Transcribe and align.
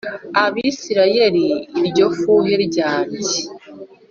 Abisirayeli 0.43 1.45
iryo 1.79 2.05
fuhe 2.19 2.53
ryanjye 2.65 3.35